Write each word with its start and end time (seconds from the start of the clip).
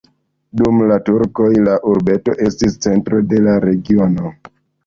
Dum 0.61 0.79
la 0.91 0.95
turkoj 1.09 1.49
la 1.67 1.75
urbeto 1.93 2.35
estis 2.47 2.81
centro 2.87 3.23
de 3.35 3.43
la 3.49 3.55
regiono. 3.71 4.35